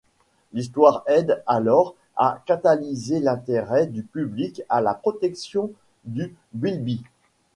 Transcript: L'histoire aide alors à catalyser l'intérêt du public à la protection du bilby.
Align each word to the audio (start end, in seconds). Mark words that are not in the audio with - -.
L'histoire 0.53 1.03
aide 1.05 1.43
alors 1.45 1.93
à 2.15 2.41
catalyser 2.47 3.19
l'intérêt 3.19 3.85
du 3.85 4.01
public 4.01 4.63
à 4.67 4.81
la 4.81 4.95
protection 4.95 5.71
du 6.05 6.35
bilby. 6.53 7.03